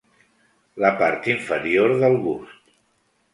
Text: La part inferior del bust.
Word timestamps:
La 0.83 0.89
part 1.01 1.27
inferior 1.33 1.95
del 2.05 2.19
bust. 2.25 2.75